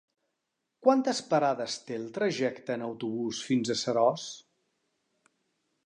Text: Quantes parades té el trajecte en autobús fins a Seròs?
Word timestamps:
Quantes 0.85 1.19
parades 1.33 1.75
té 1.89 1.99
el 2.03 2.07
trajecte 2.17 2.79
en 2.79 2.87
autobús 2.87 3.45
fins 3.51 3.75
a 3.75 3.79
Seròs? 3.85 4.29